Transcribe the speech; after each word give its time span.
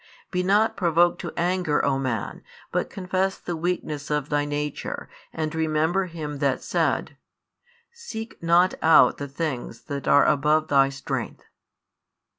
Be 0.31 0.41
not 0.41 0.75
provoked 0.75 1.21
to 1.21 1.33
anger, 1.37 1.85
O 1.85 1.99
man, 1.99 2.41
but 2.71 2.89
confess 2.89 3.37
the 3.37 3.55
weakness 3.55 4.09
of 4.09 4.29
thy 4.29 4.45
nature, 4.45 5.07
and 5.31 5.53
remember 5.53 6.05
him 6.07 6.39
that 6.39 6.63
said: 6.63 7.17
Seek 7.91 8.41
not 8.41 8.73
out 8.81 9.17
the 9.17 9.27
things 9.27 9.81
that 9.81 10.07
are 10.07 10.25
above 10.25 10.69
thy 10.69 10.89
strength. 10.89 11.43